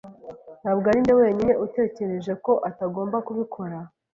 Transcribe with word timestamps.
Ntabwo 0.61 0.85
arinjye 0.87 1.13
wenyine 1.21 1.53
utekereza 1.65 2.33
ko 2.45 2.53
atagomba 2.69 3.17
kubikora. 3.27 3.77